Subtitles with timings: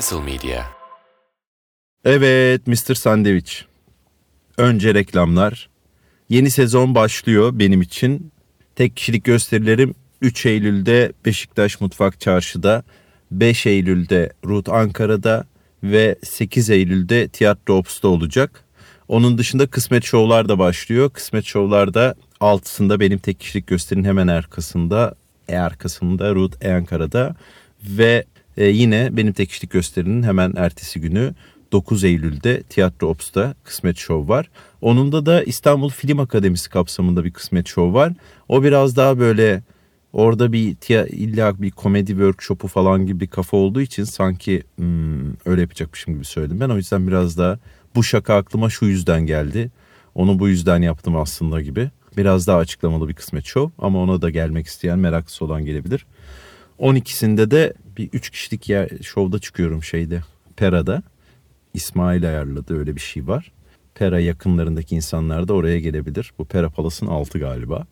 [0.00, 0.64] Castle Media.
[2.04, 2.94] Evet Mr.
[2.94, 3.52] Sandwich.
[4.56, 5.68] Önce reklamlar.
[6.28, 8.32] Yeni sezon başlıyor benim için.
[8.76, 12.84] Tek kişilik gösterilerim 3 Eylül'de Beşiktaş Mutfak Çarşı'da,
[13.30, 15.44] 5 Eylül'de Root Ankara'da
[15.82, 18.64] ve 8 Eylül'de Tiyatro Ops'ta olacak.
[19.08, 21.10] Onun dışında kısmet şovlar da başlıyor.
[21.10, 25.14] Kısmet şovlarda altısında benim tek kişilik gösterinin hemen arkasında,
[25.48, 27.36] e arkasında Root E Ankara'da
[27.82, 28.24] ve
[28.60, 31.34] e, yine benim tek kişilik gösterinin hemen ertesi günü
[31.72, 34.50] 9 Eylül'de Tiyatro Ops'ta Kısmet Show var.
[34.80, 38.12] Onun da İstanbul Film Akademisi kapsamında bir Kısmet Show var.
[38.48, 39.62] O biraz daha böyle
[40.12, 40.76] orada bir
[41.08, 46.24] illa bir komedi workshopu falan gibi bir kafa olduğu için sanki hmm, öyle yapacakmışım gibi
[46.24, 46.60] söyledim.
[46.60, 47.58] Ben o yüzden biraz daha
[47.94, 49.70] bu şaka aklıma şu yüzden geldi.
[50.14, 51.90] Onu bu yüzden yaptım aslında gibi.
[52.16, 56.06] Biraz daha açıklamalı bir Kısmet Show ama ona da gelmek isteyen meraklısı olan gelebilir.
[56.80, 60.22] 12'sinde de bir 3 kişilik yer, şovda çıkıyorum şeyde
[60.56, 61.02] Pera'da.
[61.74, 63.52] İsmail ayarladı öyle bir şey var.
[63.94, 66.32] Pera yakınlarındaki insanlar da oraya gelebilir.
[66.38, 67.86] Bu Pera Palas'ın altı galiba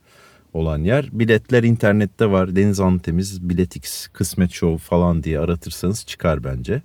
[0.53, 1.09] olan yer.
[1.13, 2.57] Biletler internette var.
[2.57, 6.83] Deniz Antemiz, Biletix, Kısmet Show falan diye aratırsanız çıkar bence.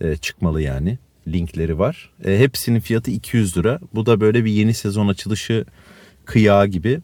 [0.00, 0.98] E, çıkmalı yani.
[1.28, 2.10] Linkleri var.
[2.24, 3.80] E, hepsinin fiyatı 200 lira.
[3.94, 5.64] Bu da böyle bir yeni sezon açılışı
[6.24, 7.00] kıyağı gibi.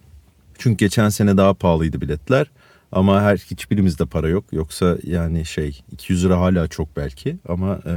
[0.58, 2.46] Çünkü geçen sene daha pahalıydı biletler.
[2.92, 4.44] Ama her hiçbirimizde para yok.
[4.52, 7.94] Yoksa yani şey 200 lira hala çok belki ama e,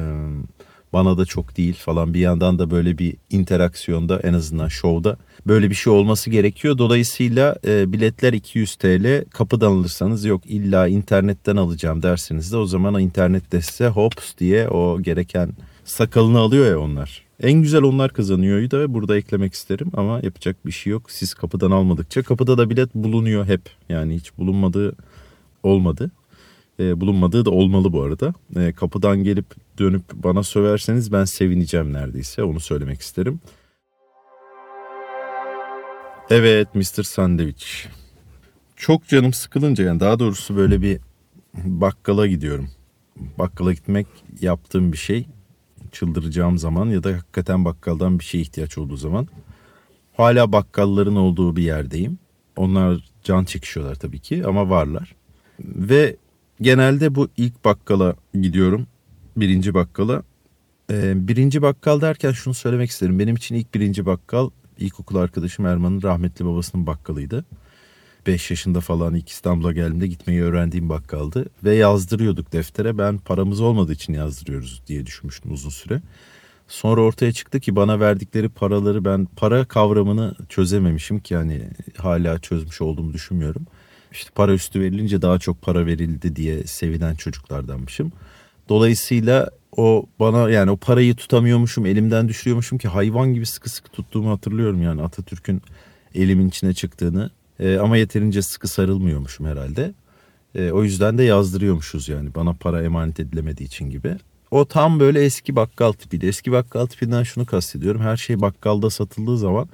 [0.93, 2.13] bana da çok değil falan.
[2.13, 5.17] Bir yandan da böyle bir interaksiyonda en azından şovda
[5.47, 6.77] böyle bir şey olması gerekiyor.
[6.77, 9.25] Dolayısıyla e, biletler 200 TL.
[9.33, 15.01] Kapıdan alırsanız yok illa internetten alacağım derseniz de o zaman internette size hops diye o
[15.01, 15.49] gereken
[15.85, 17.28] sakalını alıyor ya onlar.
[17.43, 21.11] En güzel onlar kazanıyor da burada eklemek isterim ama yapacak bir şey yok.
[21.11, 23.61] Siz kapıdan almadıkça kapıda da bilet bulunuyor hep.
[23.89, 24.95] Yani hiç bulunmadığı
[25.63, 26.11] olmadı.
[26.79, 28.33] E, bulunmadığı da olmalı bu arada.
[28.55, 29.45] E, kapıdan gelip
[29.79, 33.39] dönüp bana söverseniz ben sevineceğim neredeyse onu söylemek isterim.
[36.29, 37.03] Evet Mr.
[37.03, 37.66] Sandwich.
[38.75, 40.99] Çok canım sıkılınca yani daha doğrusu böyle bir
[41.53, 42.69] bakkala gidiyorum.
[43.38, 44.07] Bakkala gitmek
[44.41, 45.25] yaptığım bir şey
[45.91, 49.27] çıldıracağım zaman ya da hakikaten bakkaldan bir şey ihtiyaç olduğu zaman
[50.17, 52.19] hala bakkalların olduğu bir yerdeyim.
[52.55, 55.16] Onlar can çekişiyorlar tabii ki ama varlar.
[55.59, 56.16] Ve
[56.61, 58.88] genelde bu ilk bakkala gidiyorum.
[59.38, 60.23] Birinci bakkala.
[60.91, 63.19] Ee, birinci bakkal derken şunu söylemek isterim.
[63.19, 67.45] Benim için ilk birinci bakkal ilkokul arkadaşım Erman'ın rahmetli babasının bakkalıydı.
[68.28, 71.46] 5 yaşında falan ilk İstanbul'a geldiğimde gitmeyi öğrendiğim bakkaldı.
[71.63, 72.97] Ve yazdırıyorduk deftere.
[72.97, 76.02] Ben paramız olmadığı için yazdırıyoruz diye düşünmüştüm uzun süre.
[76.68, 81.62] Sonra ortaya çıktı ki bana verdikleri paraları ben para kavramını çözememişim ki yani
[81.97, 83.66] hala çözmüş olduğumu düşünmüyorum.
[84.12, 88.12] İşte para üstü verilince daha çok para verildi diye sevinen çocuklardanmışım.
[88.69, 94.31] Dolayısıyla o bana yani o parayı tutamıyormuşum, elimden düşürüyormuşum ki hayvan gibi sıkı sıkı tuttuğumu
[94.31, 95.62] hatırlıyorum yani Atatürk'ün
[96.16, 97.29] elimin içine çıktığını
[97.59, 99.94] e, ama yeterince sıkı sarılmıyormuşum herhalde.
[100.56, 104.16] E, o yüzden de yazdırıyormuşuz yani bana para emanet edilemediği için gibi.
[104.52, 106.25] O tam böyle eski bakkal tipiydi.
[106.25, 108.02] Eski bakkal tipinden şunu kastediyorum.
[108.02, 109.70] Her şey bakkalda satıldığı zaman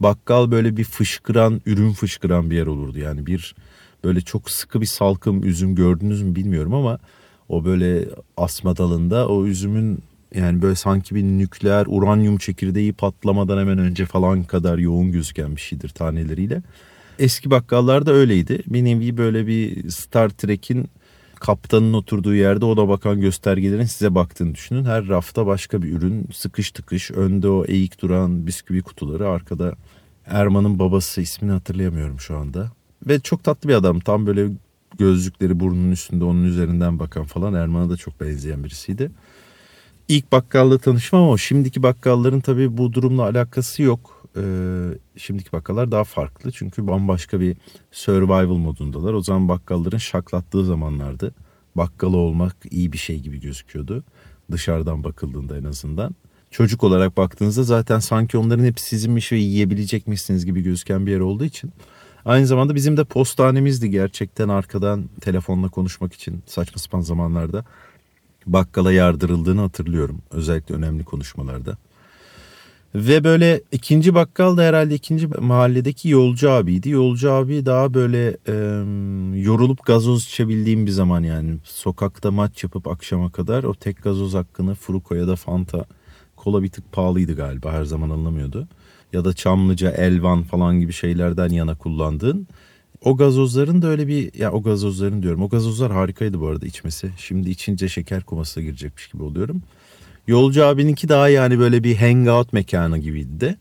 [0.00, 2.98] bakkal böyle bir fışkıran, ürün fışkıran bir yer olurdu.
[2.98, 3.54] Yani bir
[4.04, 6.98] böyle çok sıkı bir salkım üzüm gördünüz mü bilmiyorum ama
[7.48, 10.02] o böyle asma dalında o üzümün
[10.34, 15.60] yani böyle sanki bir nükleer uranyum çekirdeği patlamadan hemen önce falan kadar yoğun gözüken bir
[15.60, 16.62] şeydir taneleriyle.
[17.18, 18.62] Eski bakkallarda öyleydi.
[18.66, 20.88] Bir nevi böyle bir Star Trek'in
[21.34, 24.84] kaptanın oturduğu yerde ona bakan göstergelerin size baktığını düşünün.
[24.84, 27.10] Her rafta başka bir ürün sıkış tıkış.
[27.10, 29.28] Önde o eğik duran bisküvi kutuları.
[29.28, 29.74] Arkada
[30.26, 32.72] Erman'ın babası ismini hatırlayamıyorum şu anda.
[33.06, 34.00] Ve çok tatlı bir adam.
[34.00, 34.48] Tam böyle
[34.98, 39.10] gözlükleri burnunun üstünde onun üzerinden bakan falan Erman'a da çok benzeyen birisiydi.
[40.08, 44.42] İlk bakkalla tanışmam ama şimdiki bakkalların tabii bu durumla alakası yok e,
[45.16, 46.52] şimdiki bakkallar daha farklı.
[46.52, 47.56] Çünkü bambaşka bir
[47.92, 49.12] survival modundalar.
[49.12, 51.34] O zaman bakkalların şaklattığı zamanlardı.
[51.76, 54.04] Bakkalı olmak iyi bir şey gibi gözüküyordu.
[54.50, 56.14] Dışarıdan bakıldığında en azından.
[56.50, 61.44] Çocuk olarak baktığınızda zaten sanki onların hepsi sizinmiş ve yiyebilecekmişsiniz gibi gözüken bir yer olduğu
[61.44, 61.72] için.
[62.24, 67.64] Aynı zamanda bizim de postanemizdi gerçekten arkadan telefonla konuşmak için saçma sapan zamanlarda
[68.46, 70.22] bakkala yardırıldığını hatırlıyorum.
[70.30, 71.76] Özellikle önemli konuşmalarda.
[72.94, 76.90] Ve böyle ikinci bakkal da herhalde ikinci mahalledeki yolcu abiydi.
[76.90, 78.54] Yolcu abi daha böyle e,
[79.40, 81.56] yorulup gazoz içebildiğim bir zaman yani.
[81.64, 85.84] Sokakta maç yapıp akşama kadar o tek gazoz hakkını Fruko ya da Fanta
[86.36, 88.68] kola bir tık pahalıydı galiba her zaman alınamıyordu.
[89.12, 92.46] Ya da Çamlıca, Elvan falan gibi şeylerden yana kullandığın
[93.04, 95.42] O gazozların da öyle bir ya o gazozların diyorum.
[95.42, 97.10] O gazozlar harikaydı bu arada içmesi.
[97.16, 99.62] Şimdi içince şeker komasına girecekmiş gibi oluyorum.
[100.28, 103.58] Yolcu abininki daha yani böyle bir hangout mekanı gibiydi.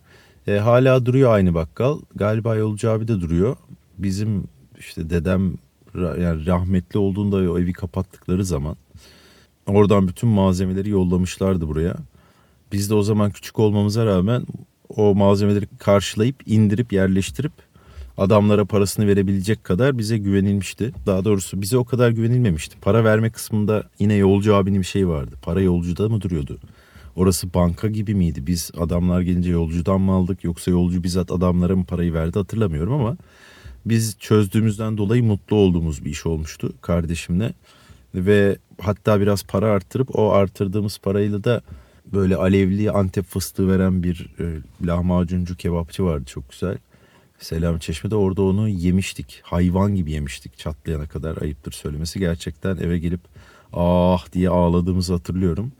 [0.47, 1.99] E, hala duruyor aynı bakkal.
[2.15, 3.55] Galiba Yolcu abi de duruyor.
[3.97, 4.43] Bizim
[4.79, 5.53] işte dedem
[5.95, 8.75] yani rahmetli olduğunda o evi kapattıkları zaman
[9.67, 11.95] oradan bütün malzemeleri yollamışlardı buraya.
[12.71, 14.45] Biz de o zaman küçük olmamıza rağmen
[14.89, 17.53] o malzemeleri karşılayıp indirip yerleştirip
[18.17, 20.91] adamlara parasını verebilecek kadar bize güvenilmişti.
[21.05, 22.79] Daha doğrusu bize o kadar güvenilmemişti.
[22.81, 25.35] Para verme kısmında yine yolcu abinin bir şey vardı.
[25.41, 26.57] Para yolcuda mı duruyordu?
[27.15, 28.47] Orası banka gibi miydi?
[28.47, 33.17] Biz adamlar gelince yolcudan mı aldık yoksa yolcu bizzat adamlara mı parayı verdi hatırlamıyorum ama
[33.85, 37.53] biz çözdüğümüzden dolayı mutlu olduğumuz bir iş olmuştu kardeşimle.
[38.15, 41.61] Ve hatta biraz para arttırıp o arttırdığımız parayla da
[42.13, 44.45] böyle alevli antep fıstığı veren bir e,
[44.87, 46.77] lahmacuncu kebapçı vardı çok güzel.
[47.39, 49.39] Selam Çeşme'de orada onu yemiştik.
[49.43, 52.19] Hayvan gibi yemiştik çatlayana kadar ayıptır söylemesi.
[52.19, 53.21] Gerçekten eve gelip
[53.73, 55.71] ah diye ağladığımızı hatırlıyorum.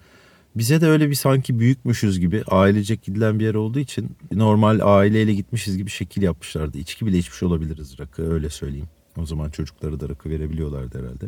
[0.55, 5.33] Bize de öyle bir sanki büyükmüşüz gibi ailecek gidilen bir yer olduğu için normal aileyle
[5.33, 6.77] gitmişiz gibi şekil yapmışlardı.
[6.77, 8.89] İçki bile içmiş olabiliriz rakı öyle söyleyeyim.
[9.17, 11.25] O zaman çocukları da rakı verebiliyorlardı herhalde.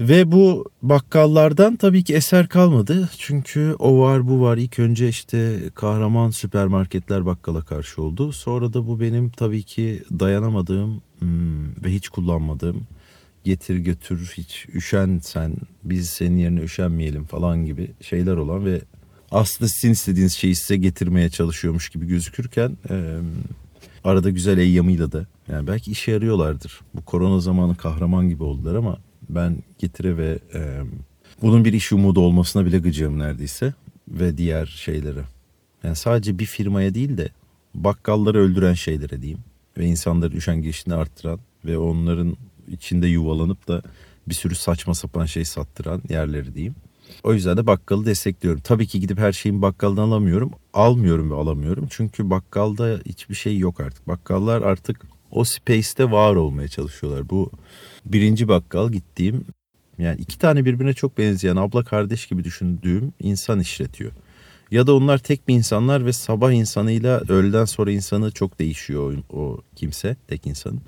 [0.00, 3.08] Ve bu bakkallardan tabii ki eser kalmadı.
[3.18, 4.56] Çünkü o var bu var.
[4.56, 8.32] İlk önce işte kahraman süpermarketler bakkala karşı oldu.
[8.32, 12.82] Sonra da bu benim tabii ki dayanamadığım hmm, ve hiç kullanmadığım
[13.44, 15.52] getir götür hiç üşen sen
[15.84, 18.80] biz senin yerine üşenmeyelim falan gibi şeyler olan ve
[19.30, 22.76] aslında sizin istediğiniz şeyi size getirmeye çalışıyormuş gibi gözükürken
[24.04, 26.80] arada güzel eyyamıyla da yani belki işe yarıyorlardır.
[26.94, 28.98] Bu korona zamanı kahraman gibi oldular ama
[29.34, 30.80] ben getire ve e,
[31.42, 33.74] bunun bir iş umudu olmasına bile gıcığım neredeyse
[34.08, 35.24] ve diğer şeylere.
[35.84, 37.28] Yani sadece bir firmaya değil de
[37.74, 39.40] bakkalları öldüren şeylere diyeyim
[39.78, 42.36] ve insanların üşengeçliğini arttıran ve onların
[42.68, 43.82] içinde yuvalanıp da
[44.28, 46.74] bir sürü saçma sapan şey sattıran yerleri diyeyim.
[47.24, 48.60] O yüzden de bakkalı destekliyorum.
[48.60, 50.50] Tabii ki gidip her şeyin bakkaldan alamıyorum.
[50.74, 51.86] Almıyorum ve alamıyorum.
[51.90, 54.08] Çünkü bakkalda hiçbir şey yok artık.
[54.08, 55.00] Bakkallar artık
[55.30, 57.30] o space'te var olmaya çalışıyorlar.
[57.30, 57.50] Bu
[58.04, 59.44] birinci bakkal gittiğim
[59.98, 64.12] yani iki tane birbirine çok benzeyen abla kardeş gibi düşündüğüm insan işletiyor.
[64.70, 69.38] Ya da onlar tek bir insanlar ve sabah insanıyla öğleden sonra insanı çok değişiyor o,
[69.38, 70.80] o kimse tek insanın.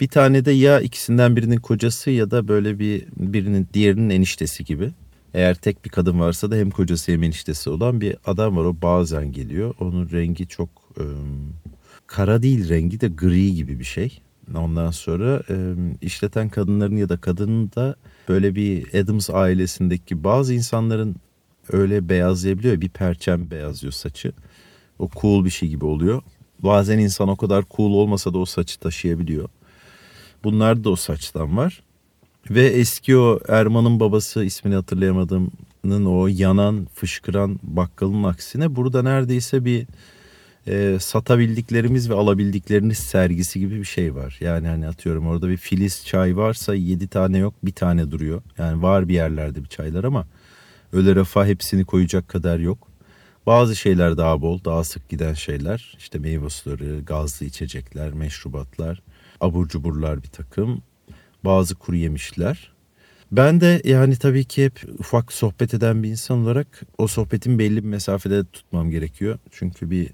[0.00, 4.90] Bir tane de ya ikisinden birinin kocası ya da böyle bir birinin diğerinin eniştesi gibi.
[5.34, 8.64] Eğer tek bir kadın varsa da hem kocası hem eniştesi olan bir adam var.
[8.64, 9.74] O bazen geliyor.
[9.80, 11.04] Onun rengi çok e,
[12.08, 14.20] kara değil rengi de gri gibi bir şey.
[14.56, 17.96] Ondan sonra e, işleten kadınların ya da kadının da
[18.28, 21.16] böyle bir Adams ailesindeki bazı insanların
[21.72, 22.80] öyle beyazlayabiliyor.
[22.80, 24.32] Bir perçem beyazlıyor saçı.
[24.98, 26.22] O cool bir şey gibi oluyor.
[26.58, 29.48] Bazen insan o kadar cool olmasa da o saçı taşıyabiliyor.
[30.44, 31.82] Bunlar da o saçtan var.
[32.50, 39.86] Ve eski o Erman'ın babası ismini hatırlayamadığımın o yanan fışkıran bakkalın aksine burada neredeyse bir
[40.68, 44.38] e, satabildiklerimiz ve alabildikleriniz sergisi gibi bir şey var.
[44.40, 48.42] Yani hani atıyorum orada bir filiz çay varsa yedi tane yok bir tane duruyor.
[48.58, 50.26] Yani var bir yerlerde bir çaylar ama
[50.92, 52.88] öyle refah hepsini koyacak kadar yok.
[53.46, 55.96] Bazı şeyler daha bol, daha sık giden şeyler.
[55.98, 59.02] İşte meyve suları, gazlı içecekler, meşrubatlar,
[59.40, 60.82] abur cuburlar bir takım.
[61.44, 62.72] Bazı kuru yemişler.
[63.32, 67.76] Ben de yani tabii ki hep ufak sohbet eden bir insan olarak o sohbetin belli
[67.76, 69.38] bir mesafede tutmam gerekiyor.
[69.50, 70.10] Çünkü bir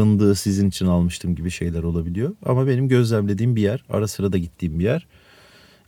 [0.00, 2.34] fındığı sizin için almıştım gibi şeyler olabiliyor.
[2.46, 5.06] Ama benim gözlemlediğim bir yer, ara sıra da gittiğim bir yer.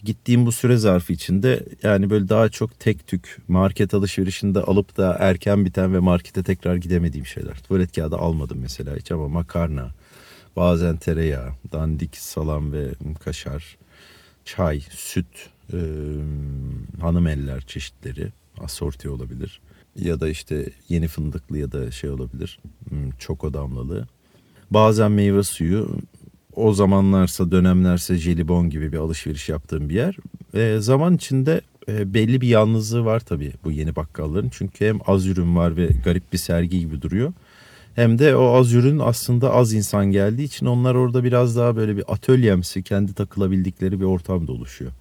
[0.04, 5.16] Gittiğim bu süre zarfı içinde yani böyle daha çok tek tük market alışverişinde alıp da
[5.20, 7.54] erken biten ve markete tekrar gidemediğim şeyler.
[7.54, 9.90] Tuvalet kağıdı almadım mesela hiç ama makarna,
[10.56, 12.88] bazen tereyağı, dandik salam ve
[13.24, 13.78] kaşar,
[14.44, 15.78] çay, süt, e,
[17.00, 19.60] hanım eller çeşitleri, asorti olabilir
[19.96, 22.58] ya da işte yeni fındıklı ya da şey olabilir
[22.88, 24.06] hmm, çoko damlalı.
[24.70, 25.96] Bazen meyve suyu
[26.56, 30.16] o zamanlarsa dönemlerse jelibon gibi bir alışveriş yaptığım bir yer.
[30.54, 34.50] E, zaman içinde e, belli bir yalnızlığı var tabii bu yeni bakkalların.
[34.52, 37.32] Çünkü hem az ürün var ve garip bir sergi gibi duruyor.
[37.94, 41.96] Hem de o az ürün aslında az insan geldiği için onlar orada biraz daha böyle
[41.96, 44.92] bir atölyemsi kendi takılabildikleri bir ortamda oluşuyor.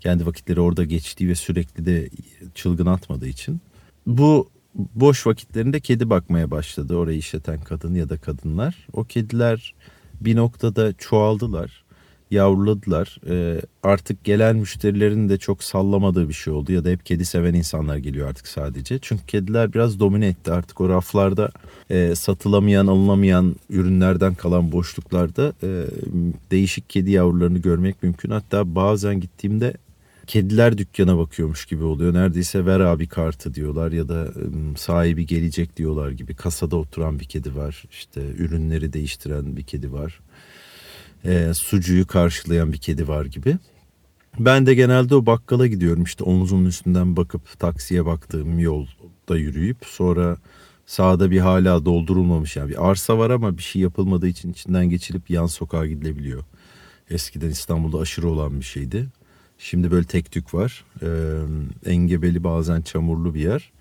[0.00, 2.08] Kendi vakitleri orada geçtiği ve sürekli de
[2.54, 3.60] çılgın atmadığı için
[4.06, 8.86] bu boş vakitlerinde kedi bakmaya başladı orayı işleten kadın ya da kadınlar.
[8.92, 9.74] O kediler
[10.20, 11.82] bir noktada çoğaldılar.
[12.32, 13.20] yavruladılar.
[13.28, 17.54] Ee, artık gelen müşterilerin de çok sallamadığı bir şey oldu ya da hep kedi seven
[17.54, 18.98] insanlar geliyor artık sadece.
[19.02, 21.50] Çünkü kediler biraz domine etti artık o raflarda
[21.90, 25.86] e, satılamayan alınamayan ürünlerden kalan boşluklarda e,
[26.50, 28.30] değişik kedi yavrularını görmek mümkün.
[28.30, 29.74] Hatta bazen gittiğimde
[30.26, 32.14] kediler dükkana bakıyormuş gibi oluyor.
[32.14, 34.28] Neredeyse ver abi kartı diyorlar ya da
[34.76, 36.34] sahibi gelecek diyorlar gibi.
[36.34, 37.84] Kasada oturan bir kedi var.
[37.90, 40.20] İşte ürünleri değiştiren bir kedi var.
[41.24, 43.56] E, sucuyu karşılayan bir kedi var gibi.
[44.38, 50.36] Ben de genelde o bakkala gidiyorum işte omuzun üstünden bakıp taksiye baktığım yolda yürüyüp sonra
[50.86, 55.30] sağda bir hala doldurulmamış yani bir arsa var ama bir şey yapılmadığı için içinden geçilip
[55.30, 56.44] yan sokağa gidilebiliyor.
[57.10, 59.06] Eskiden İstanbul'da aşırı olan bir şeydi.
[59.62, 60.84] Şimdi böyle tek tük var.
[61.02, 61.06] Ee,
[61.86, 63.72] engebeli bazen çamurlu bir yer.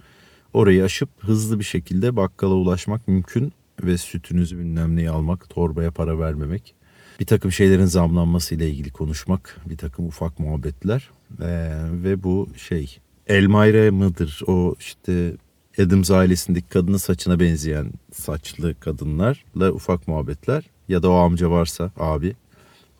[0.53, 6.19] Orayı aşıp hızlı bir şekilde bakkala ulaşmak mümkün ve sütünüzü bilmem neyi almak, torbaya para
[6.19, 6.75] vermemek.
[7.19, 11.09] Bir takım şeylerin zamlanması ile ilgili konuşmak, bir takım ufak muhabbetler
[11.41, 11.71] ee,
[12.03, 12.97] ve bu şey
[13.27, 15.33] Elmayra mıdır o işte
[15.79, 22.35] Adams ailesindeki kadının saçına benzeyen saçlı kadınlarla ufak muhabbetler ya da o amca varsa abi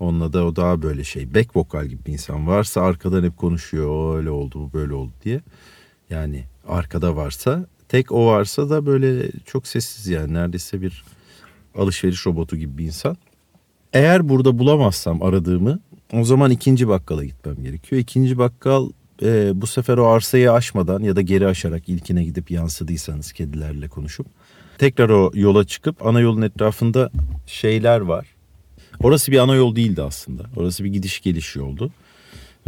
[0.01, 3.89] Onunla da o daha böyle şey back vokal gibi bir insan varsa arkadan hep konuşuyor
[3.89, 5.41] o öyle oldu bu böyle oldu diye.
[6.09, 11.03] Yani arkada varsa tek o varsa da böyle çok sessiz yani neredeyse bir
[11.75, 13.17] alışveriş robotu gibi bir insan.
[13.93, 15.79] Eğer burada bulamazsam aradığımı
[16.13, 18.01] o zaman ikinci bakkala gitmem gerekiyor.
[18.01, 18.89] İkinci bakkal
[19.23, 24.27] e, bu sefer o arsayı aşmadan ya da geri aşarak ilkine gidip yansıdıysanız kedilerle konuşup
[24.77, 27.11] tekrar o yola çıkıp ana yolun etrafında
[27.45, 28.40] şeyler var
[29.03, 30.43] Orası bir ana yol değildi aslında.
[30.55, 31.91] Orası bir gidiş geliş yoldu.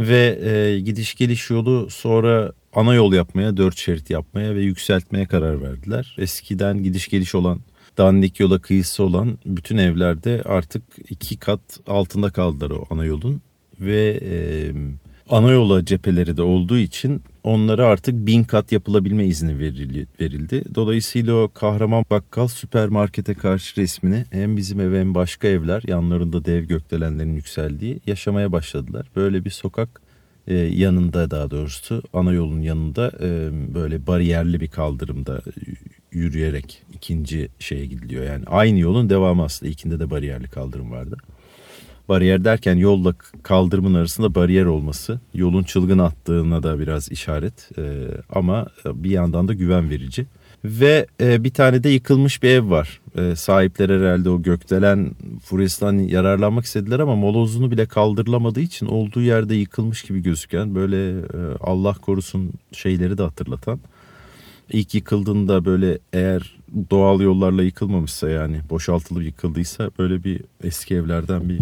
[0.00, 5.62] Ve e, gidiş geliş yolu sonra ana yol yapmaya, dört şerit yapmaya ve yükseltmeye karar
[5.62, 6.16] verdiler.
[6.18, 7.60] Eskiden gidiş geliş olan
[7.98, 13.40] dandik yola kıyısı olan bütün evlerde artık iki kat altında kaldılar o ana yolun.
[13.80, 14.34] Ve e,
[15.28, 20.64] ana yola cepheleri de olduğu için onlara artık bin kat yapılabilme izni verildi.
[20.74, 26.64] Dolayısıyla o kahraman bakkal süpermarkete karşı resmini hem bizim ev hem başka evler yanlarında dev
[26.64, 29.06] gökdelenlerin yükseldiği yaşamaya başladılar.
[29.16, 30.00] Böyle bir sokak
[30.46, 35.42] e, yanında daha doğrusu ana yolun yanında e, böyle bariyerli bir kaldırımda
[36.12, 38.24] yürüyerek ikinci şeye gidiliyor.
[38.24, 41.16] Yani aynı yolun devamı aslında ikinde de bariyerli kaldırım vardı.
[42.08, 48.66] Bariyer derken yolla kaldırımın arasında bariyer olması yolun çılgın attığına da biraz işaret ee, ama
[48.86, 50.26] bir yandan da güven verici.
[50.64, 53.00] Ve e, bir tane de yıkılmış bir ev var.
[53.18, 55.10] E, sahipler herhalde o gökdelen
[55.44, 61.22] furyasından yararlanmak istediler ama molozunu bile kaldırılamadığı için olduğu yerde yıkılmış gibi gözüken böyle e,
[61.60, 63.80] Allah korusun şeyleri de hatırlatan.
[64.70, 66.56] İlk yıkıldığında böyle eğer
[66.90, 71.60] doğal yollarla yıkılmamışsa yani boşaltılıp yıkıldıysa böyle bir eski evlerden bir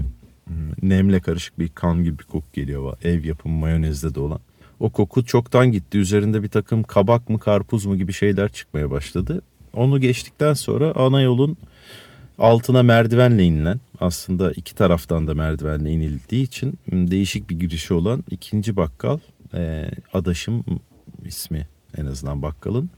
[0.83, 2.97] nemle karışık bir kan gibi bir koku geliyor.
[3.05, 4.41] Ev yapımı mayonezde de olan.
[4.81, 5.99] O koku çoktan gitti.
[5.99, 9.43] Üzerinde bir takım kabak mı karpuz mu gibi şeyler çıkmaya başladı.
[9.75, 11.57] Onu geçtikten sonra ana yolun
[12.39, 18.77] altına merdivenle inilen aslında iki taraftan da merdivenle inildiği için değişik bir girişi olan ikinci
[18.77, 19.19] bakkal
[19.55, 20.65] e, Adaşım
[21.25, 22.91] ismi en azından bakkalın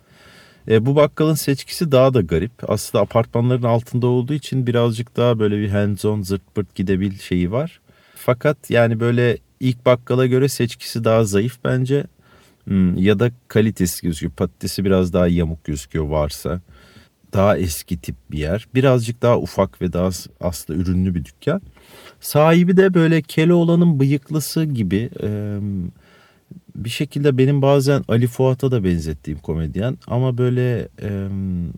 [0.69, 2.53] e, bu bakkalın seçkisi daha da garip.
[2.71, 7.53] Aslında apartmanların altında olduğu için birazcık daha böyle bir hands on zırt pırt gidebil şeyi
[7.53, 7.81] var.
[8.17, 12.05] Fakat yani böyle ilk bakkala göre seçkisi daha zayıf bence.
[12.65, 14.33] Hmm, ya da kalitesi gözüküyor.
[14.33, 16.61] Patatesi biraz daha yamuk gözüküyor varsa.
[17.33, 18.67] Daha eski tip bir yer.
[18.75, 21.63] Birazcık daha ufak ve daha aslında ürünlü bir dükkan.
[22.21, 25.11] Sahibi de böyle Keloğlan'ın bıyıklısı gibi.
[25.23, 25.59] Ee,
[26.77, 31.29] bir şekilde benim bazen Ali Fuat'a da benzettiğim komedyen ama böyle e,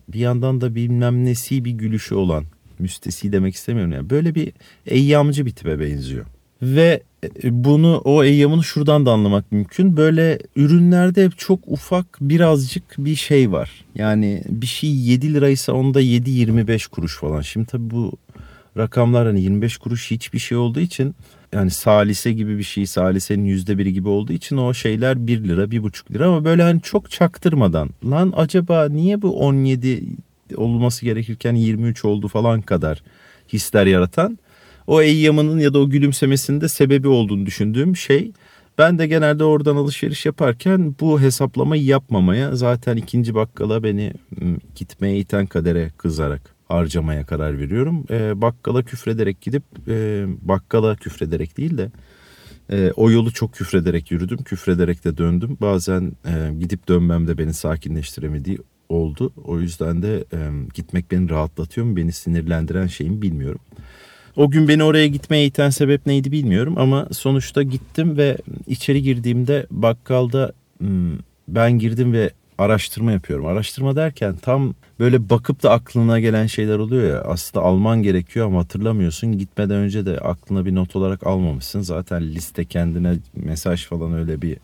[0.09, 2.45] bir yandan da bilmem nesi bir gülüşü olan
[2.79, 4.53] müstesi demek istemiyorum yani böyle bir
[4.87, 6.27] eyyamcı bir tipe benziyor.
[6.63, 7.03] Ve
[7.45, 9.97] e, bunu o eyyamını şuradan da anlamak mümkün.
[9.97, 13.85] Böyle ürünlerde hep çok ufak birazcık bir şey var.
[13.95, 17.41] Yani bir şey 7 liraysa onda 7-25 kuruş falan.
[17.41, 18.13] Şimdi tabii bu
[18.77, 21.15] rakamlar hani 25 kuruş hiçbir şey olduğu için
[21.53, 25.71] yani salise gibi bir şey salisenin yüzde biri gibi olduğu için o şeyler 1 lira
[25.71, 30.05] bir buçuk lira ama böyle hani çok çaktırmadan lan acaba niye bu 17
[30.57, 33.03] olması gerekirken 23 oldu falan kadar
[33.53, 34.38] hisler yaratan?
[34.87, 38.33] O eyyamının ya da o gülümsemesinin sebebi olduğunu düşündüğüm şey
[38.79, 44.12] ben de genelde oradan alışveriş yaparken bu hesaplamayı yapmamaya zaten ikinci bakkala beni
[44.76, 48.05] gitmeye iten kadere kızarak harcamaya karar veriyorum.
[48.11, 51.91] E, bakkala küfrederek gidip e, bakkala küfrederek değil de
[52.71, 54.39] e, o yolu çok küfrederek yürüdüm.
[54.39, 55.59] Küfrederek de döndüm.
[55.61, 58.59] Bazen e, gidip dönmem de beni sakinleştiremediği
[58.89, 59.33] oldu.
[59.45, 60.39] O yüzden de e,
[60.75, 63.61] gitmek beni rahatlatıyor mu beni sinirlendiren şeyimi bilmiyorum.
[64.37, 69.67] O gün beni oraya gitmeye iten sebep neydi bilmiyorum ama sonuçta gittim ve içeri girdiğimde
[69.71, 71.19] bakkalda hmm,
[71.49, 73.47] ben girdim ve araştırma yapıyorum.
[73.47, 77.21] Araştırma derken tam böyle bakıp da aklına gelen şeyler oluyor ya.
[77.21, 79.39] Aslında alman gerekiyor ama hatırlamıyorsun.
[79.39, 81.81] Gitmeden önce de aklına bir not olarak almamışsın.
[81.81, 84.59] Zaten liste kendine mesaj falan öyle bir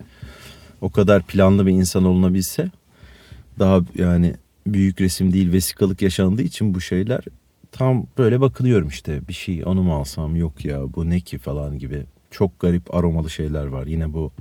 [0.80, 2.70] o kadar planlı bir insan olunabilse
[3.58, 4.34] daha yani
[4.66, 7.20] büyük resim değil vesikalık yaşandığı için bu şeyler
[7.72, 11.78] tam böyle bakılıyorum işte bir şey onu mu alsam yok ya bu ne ki falan
[11.78, 13.86] gibi çok garip aromalı şeyler var.
[13.86, 14.32] Yine bu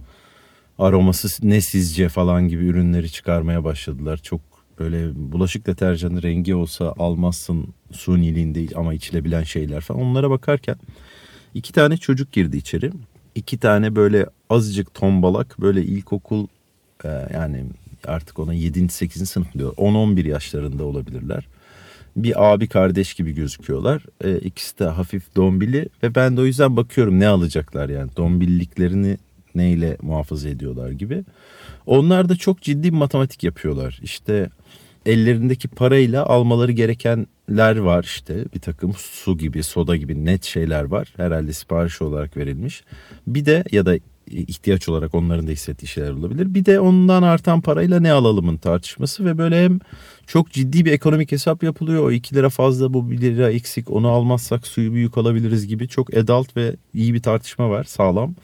[0.82, 4.18] aroması ne sizce falan gibi ürünleri çıkarmaya başladılar.
[4.18, 4.42] Çok
[4.80, 10.02] böyle bulaşık deterjanı rengi olsa almazsın suniliğin değil ama içilebilen şeyler falan.
[10.02, 10.76] Onlara bakarken
[11.54, 12.92] iki tane çocuk girdi içeri.
[13.36, 16.48] İki tane böyle azıcık tombalak böyle ilkokul
[17.06, 17.66] e, yani
[18.08, 18.90] artık ona 7.
[18.90, 19.30] 8.
[19.30, 19.74] sınıf diyor.
[19.74, 21.48] 10-11 yaşlarında olabilirler.
[22.16, 24.06] Bir abi kardeş gibi gözüküyorlar.
[24.24, 28.12] E, ikisi de hafif dombili ve ben de o yüzden bakıyorum ne alacaklar yani.
[28.18, 29.18] Dombilliklerini
[29.56, 31.24] neyle muhafaza ediyorlar gibi.
[31.86, 34.00] Onlar da çok ciddi bir matematik yapıyorlar.
[34.04, 34.50] İşte
[35.06, 38.46] ellerindeki parayla almaları gerekenler var işte.
[38.56, 41.14] Bir takım su gibi soda gibi net şeyler var.
[41.18, 42.84] Herhalde sipariş olarak verilmiş.
[43.28, 46.54] Bir de ya da ihtiyaç olarak onların da hissettiği şeyler olabilir.
[46.54, 49.80] Bir de ondan artan parayla ne alalımın tartışması ve böyle hem
[50.28, 52.04] çok ciddi bir ekonomik hesap yapılıyor.
[52.04, 56.18] O 2 lira fazla bu 1 lira eksik onu almazsak suyu büyük alabiliriz gibi çok
[56.18, 58.36] adult ve iyi bir tartışma var sağlam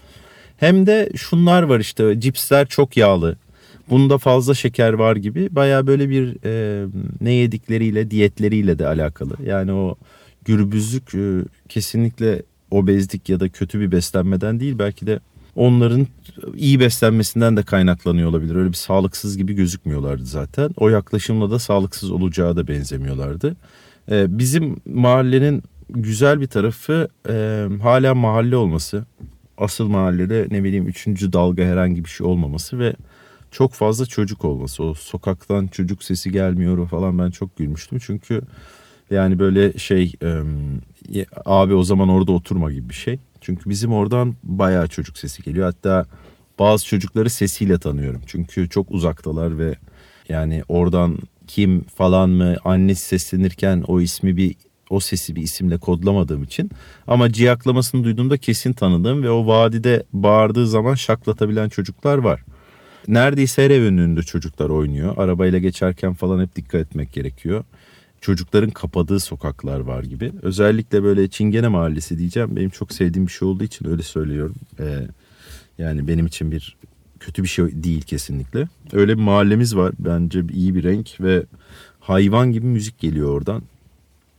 [0.58, 3.38] hem de şunlar var işte cipsler çok yağlı
[3.90, 6.86] bunda fazla şeker var gibi baya böyle bir e,
[7.22, 9.34] ne yedikleriyle diyetleriyle de alakalı.
[9.46, 9.96] Yani o
[10.46, 15.20] gürbüzlük e, kesinlikle obezlik ya da kötü bir beslenmeden değil belki de
[15.56, 16.08] onların
[16.56, 18.56] iyi beslenmesinden de kaynaklanıyor olabilir.
[18.56, 20.70] Öyle bir sağlıksız gibi gözükmüyorlardı zaten.
[20.78, 23.56] O yaklaşımla da sağlıksız olacağı da benzemiyorlardı.
[24.12, 29.06] E, bizim mahallenin güzel bir tarafı e, hala mahalle olması.
[29.58, 32.94] Asıl mahallede ne bileyim üçüncü dalga herhangi bir şey olmaması ve
[33.52, 34.84] çok fazla çocuk olması.
[34.84, 38.00] O sokaktan çocuk sesi gelmiyor falan ben çok gülmüştüm.
[38.02, 38.42] Çünkü
[39.12, 40.14] yani böyle şey
[41.46, 43.20] abi o zaman orada oturma gibi bir şey.
[43.42, 45.66] Çünkü bizim oradan bayağı çocuk sesi geliyor.
[45.66, 46.06] Hatta
[46.60, 48.22] bazı çocukları sesiyle tanıyorum.
[48.26, 49.76] Çünkü çok uzaktalar ve
[50.30, 54.56] yani oradan kim falan mı annesi seslenirken o ismi bir
[54.90, 56.72] o sesi bir isimle kodlamadığım için
[57.08, 62.44] ama ciyaklamasını duyduğumda kesin tanıdığım ve o vadide bağırdığı zaman şaklatabilen çocuklar var
[63.08, 65.14] neredeyse her ev önünde çocuklar oynuyor.
[65.18, 67.64] Arabayla geçerken falan hep dikkat etmek gerekiyor.
[68.22, 70.32] Çocukların kapadığı sokaklar var gibi.
[70.42, 72.56] Özellikle böyle Çingene Mahallesi diyeceğim.
[72.56, 74.56] Benim çok sevdiğim bir şey olduğu için öyle söylüyorum.
[74.80, 75.08] Ee,
[75.78, 76.78] yani benim için bir
[77.20, 78.68] kötü bir şey değil kesinlikle.
[78.94, 79.94] Öyle bir mahallemiz var.
[80.00, 81.44] Bence iyi bir renk ve
[82.00, 83.64] hayvan gibi müzik geliyor oradan.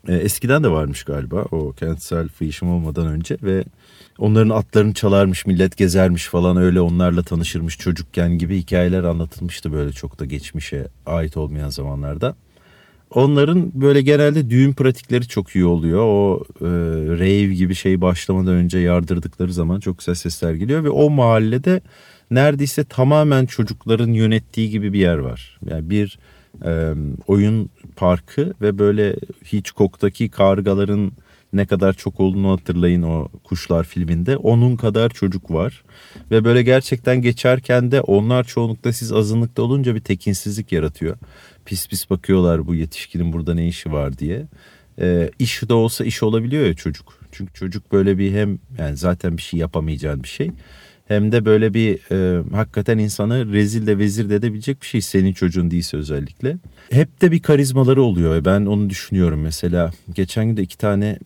[0.09, 3.65] Ee, eskiden de varmış galiba o kentsel fıyışım olmadan önce ve
[4.19, 10.19] onların atlarını çalarmış millet gezermiş falan öyle onlarla tanışırmış çocukken gibi hikayeler anlatılmıştı böyle çok
[10.19, 12.37] da geçmişe ait olmayan zamanlarda.
[13.11, 16.01] Onların böyle genelde düğün pratikleri çok iyi oluyor.
[16.01, 16.67] O e,
[17.19, 21.81] rave gibi şey başlamadan önce yardırdıkları zaman çok güzel sesler geliyor ve o mahallede
[22.31, 25.59] neredeyse tamamen çocukların yönettiği gibi bir yer var.
[25.71, 26.19] Yani bir
[26.65, 26.95] e,
[27.27, 29.17] oyun parkı ve böyle
[29.53, 31.13] Hitchcock'taki kargaların
[31.53, 34.37] ne kadar çok olduğunu hatırlayın o Kuşlar filminde.
[34.37, 35.83] Onun kadar çocuk var.
[36.31, 41.17] Ve böyle gerçekten geçerken de onlar çoğunlukla siz azınlıkta olunca bir tekinsizlik yaratıyor.
[41.65, 44.47] Pis pis bakıyorlar bu yetişkinin burada ne işi var diye.
[45.01, 47.19] Ee, iş de olsa iş olabiliyor ya çocuk.
[47.33, 50.51] Çünkü çocuk böyle bir hem yani zaten bir şey yapamayacağın bir şey
[51.09, 55.33] hem de böyle bir e, hakikaten insanı rezil de vezir de edebilecek bir şey senin
[55.33, 56.57] çocuğun değilse özellikle.
[56.91, 59.91] Hep de bir karizmaları oluyor ben onu düşünüyorum mesela.
[60.15, 61.19] Geçen gün de iki tane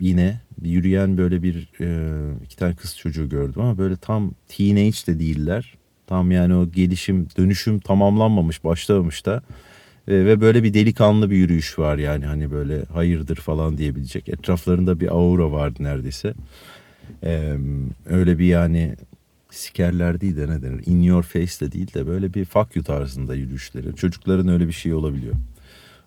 [0.00, 2.08] yine yürüyen böyle bir e,
[2.44, 5.74] iki tane kız çocuğu gördüm ama böyle tam teenage de değiller.
[6.06, 9.42] Tam yani o gelişim dönüşüm tamamlanmamış başlamamış da
[10.08, 14.28] e, ve böyle bir delikanlı bir yürüyüş var yani hani böyle hayırdır falan diyebilecek.
[14.28, 16.34] Etraflarında bir aura vardı neredeyse.
[17.24, 17.54] Ee,
[18.06, 18.94] öyle bir yani
[19.52, 22.84] sikerler değil de ne denir in your face de değil de böyle bir fuck you
[22.84, 23.96] tarzında yürüyüşleri.
[23.96, 25.34] Çocukların öyle bir şey olabiliyor.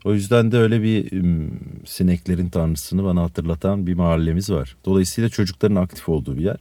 [0.06, 1.12] O yüzden de öyle bir
[1.86, 4.76] sineklerin tanrısını bana hatırlatan bir mahallemiz var.
[4.86, 6.58] Dolayısıyla çocukların aktif olduğu bir yer.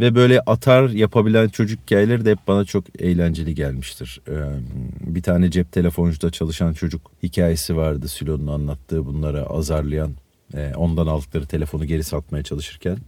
[0.00, 4.20] Ve böyle atar yapabilen çocuk hikayeleri de hep bana çok eğlenceli gelmiştir.
[5.00, 8.08] Bir tane cep telefoncuda çalışan çocuk hikayesi vardı.
[8.08, 10.12] Sülo'nun anlattığı bunlara azarlayan,
[10.76, 12.98] ondan aldıkları telefonu geri satmaya çalışırken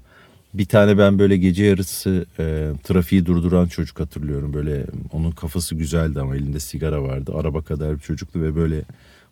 [0.55, 4.55] bir tane ben böyle gece yarısı e, trafiği durduran çocuk hatırlıyorum.
[4.55, 7.33] Böyle onun kafası güzeldi ama elinde sigara vardı.
[7.35, 8.83] Araba kadar bir çocuktu ve böyle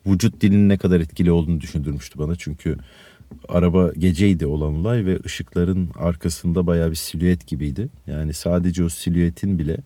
[0.06, 2.36] vücut dilinin ne kadar etkili olduğunu düşündürmüştü bana.
[2.36, 2.76] Çünkü
[3.48, 7.88] Araba geceydi olan olay ve ışıkların arkasında bayağı bir silüet gibiydi.
[8.06, 9.76] Yani sadece o silüetin bile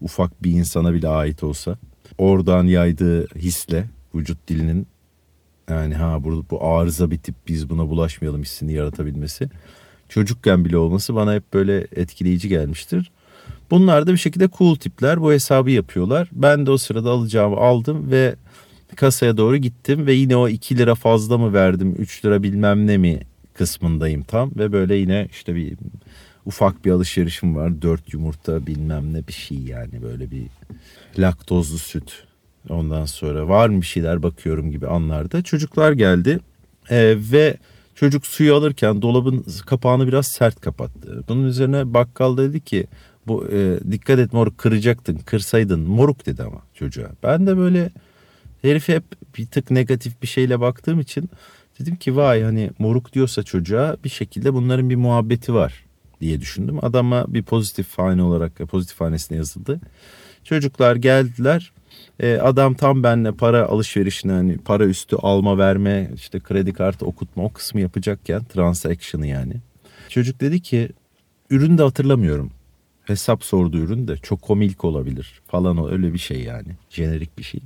[0.00, 1.78] ufak bir insana bile ait olsa
[2.18, 4.86] oradan yaydığı hisle vücut dilinin
[5.70, 9.48] yani ha bu, bu arıza bitip biz buna bulaşmayalım hissini yaratabilmesi
[10.08, 13.10] çocukken bile olması bana hep böyle etkileyici gelmiştir.
[13.70, 16.28] Bunlar da bir şekilde cool tipler bu hesabı yapıyorlar.
[16.32, 18.34] Ben de o sırada alacağımı aldım ve
[18.96, 22.96] kasaya doğru gittim ve yine o 2 lira fazla mı verdim 3 lira bilmem ne
[22.96, 23.20] mi
[23.54, 25.76] kısmındayım tam ve böyle yine işte bir
[26.46, 27.82] ufak bir alışverişim var.
[27.82, 30.46] 4 yumurta bilmem ne bir şey yani böyle bir
[31.18, 32.24] laktozlu süt.
[32.68, 35.42] Ondan sonra var mı bir şeyler bakıyorum gibi anlarda.
[35.42, 36.40] Çocuklar geldi
[36.90, 37.56] ee, ve
[37.94, 41.24] çocuk suyu alırken dolabın kapağını biraz sert kapattı.
[41.28, 42.86] Bunun üzerine bakkal dedi ki
[43.26, 47.08] bu e, dikkat et moruk kıracaktın kırsaydın moruk dedi ama çocuğa.
[47.22, 47.90] Ben de böyle
[48.64, 49.04] Herif hep
[49.38, 51.30] bir tık negatif bir şeyle baktığım için
[51.80, 55.84] dedim ki vay hani moruk diyorsa çocuğa bir şekilde bunların bir muhabbeti var
[56.20, 56.84] diye düşündüm.
[56.84, 59.80] Adama bir pozitif fane olarak pozitif hanesine yazıldı.
[60.44, 61.72] Çocuklar geldiler.
[62.20, 67.44] Ee, adam tam benle para alışverişini hani para üstü alma verme işte kredi kartı okutma
[67.44, 69.54] o kısmı yapacakken transaction'ı yani.
[70.08, 70.88] Çocuk dedi ki
[71.50, 72.50] ürünü de hatırlamıyorum.
[73.04, 76.68] Hesap sordu ürün de çok komik olabilir falan öyle bir şey yani.
[76.90, 77.60] Jenerik bir şey.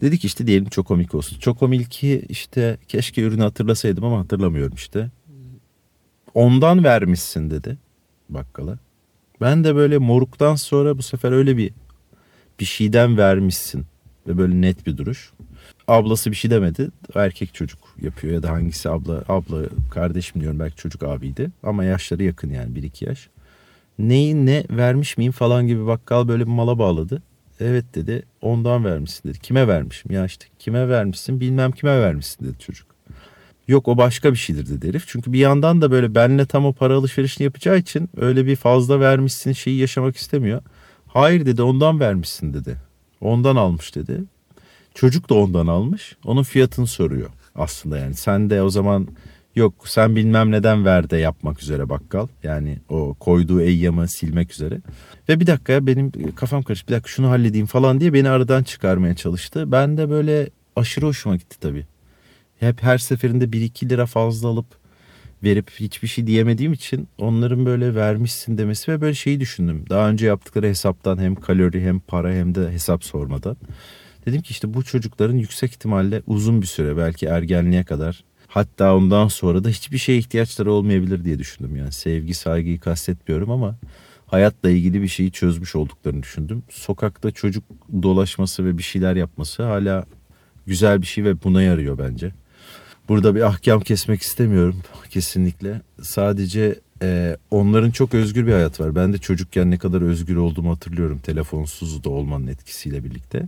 [0.00, 1.38] Dedik işte diyelim çok komik olsun.
[1.38, 5.10] Çok komilki işte keşke ürünü hatırlasaydım ama hatırlamıyorum işte.
[6.34, 7.78] Ondan vermişsin dedi
[8.28, 8.78] bakkala.
[9.40, 11.72] Ben de böyle moruktan sonra bu sefer öyle bir
[12.60, 13.86] bir şeyden vermişsin
[14.28, 15.32] ve böyle net bir duruş.
[15.88, 16.90] Ablası bir şey demedi.
[17.14, 22.22] Erkek çocuk yapıyor ya da hangisi abla abla kardeşim diyorum belki çocuk abiydi ama yaşları
[22.22, 23.28] yakın yani bir iki yaş.
[23.98, 27.22] Neyi ne vermiş miyim falan gibi bakkal böyle bir mala bağladı.
[27.60, 29.38] Evet dedi ondan vermişsin dedi.
[29.38, 32.86] Kime vermişim ya işte kime vermişsin bilmem kime vermişsin dedi çocuk.
[33.68, 35.04] Yok o başka bir şeydir dedi herif.
[35.06, 39.00] Çünkü bir yandan da böyle benle tam o para alışverişini yapacağı için öyle bir fazla
[39.00, 40.62] vermişsin şeyi yaşamak istemiyor.
[41.14, 42.76] Hayır dedi ondan vermişsin dedi.
[43.20, 44.24] Ondan almış dedi.
[44.94, 46.16] Çocuk da ondan almış.
[46.24, 48.14] Onun fiyatını soruyor aslında yani.
[48.14, 49.08] Sen de o zaman
[49.54, 52.28] yok sen bilmem neden ver de yapmak üzere bakkal.
[52.42, 54.80] Yani o koyduğu eyyamı silmek üzere.
[55.28, 56.88] Ve bir dakika benim kafam karıştı.
[56.88, 59.72] Bir dakika şunu halledeyim falan diye beni aradan çıkarmaya çalıştı.
[59.72, 61.86] Ben de böyle aşırı hoşuma gitti tabii.
[62.60, 64.66] Hep her seferinde 1-2 lira fazla alıp
[65.44, 69.84] verip hiçbir şey diyemediğim için onların böyle vermişsin demesi ve böyle şeyi düşündüm.
[69.90, 73.56] Daha önce yaptıkları hesaptan hem kalori hem para hem de hesap sormadan.
[74.26, 79.28] Dedim ki işte bu çocukların yüksek ihtimalle uzun bir süre belki ergenliğe kadar hatta ondan
[79.28, 81.76] sonra da hiçbir şeye ihtiyaçları olmayabilir diye düşündüm.
[81.76, 83.76] Yani sevgi saygıyı kastetmiyorum ama
[84.26, 86.62] hayatla ilgili bir şeyi çözmüş olduklarını düşündüm.
[86.70, 87.64] Sokakta çocuk
[88.02, 90.04] dolaşması ve bir şeyler yapması hala
[90.66, 92.32] güzel bir şey ve buna yarıyor bence.
[93.08, 95.80] Burada bir ahkam kesmek istemiyorum kesinlikle.
[96.02, 98.94] Sadece e, onların çok özgür bir hayat var.
[98.94, 103.42] Ben de çocukken ne kadar özgür olduğumu hatırlıyorum telefonsuz da olmanın etkisiyle birlikte.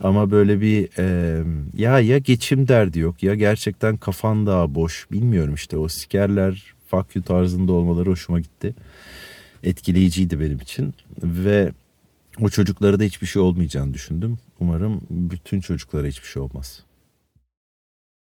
[0.00, 1.38] Ama böyle bir e,
[1.76, 7.16] ya ya geçim derdi yok ya gerçekten kafan daha boş bilmiyorum işte o sikerler fuck
[7.16, 8.74] you tarzında olmaları hoşuma gitti
[9.62, 11.72] etkileyiciydi benim için ve
[12.40, 14.38] o çocuklara da hiçbir şey olmayacağını düşündüm.
[14.60, 16.84] Umarım bütün çocuklara hiçbir şey olmaz.